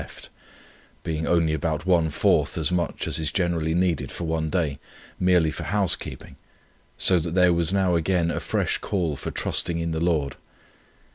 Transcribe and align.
left, 0.01 0.29
being 1.03 1.27
only 1.27 1.53
about 1.53 1.85
one 1.85 2.09
fourth 2.09 2.57
as 2.57 2.71
much 2.71 3.07
as 3.07 3.19
is 3.19 3.31
generally 3.31 3.75
needed 3.75 4.11
for 4.11 4.23
one 4.23 4.49
day, 4.49 4.79
merely 5.19 5.51
for 5.51 5.61
housekeeping, 5.61 6.37
so 6.97 7.19
that 7.19 7.35
there 7.35 7.53
was 7.53 7.71
now 7.71 7.93
again 7.93 8.31
a 8.31 8.39
fresh 8.39 8.79
call 8.79 9.15
for 9.15 9.29
trusting 9.29 9.77
in 9.77 9.91
the 9.91 9.99
Lord. 9.99 10.37